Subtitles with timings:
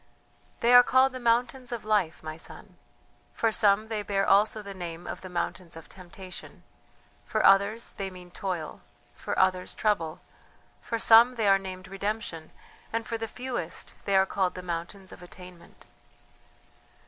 [0.61, 2.77] "They are called the mountains of Life, my son.
[3.35, 6.63] For some they bear also the name of the mountains of Temptation;
[7.23, 8.81] for others they mean Toil;
[9.15, 10.19] for others Trouble;
[10.81, 12.49] for some they are named Redemption,
[12.91, 15.85] and for the fewest they are called the mountains of Attainment."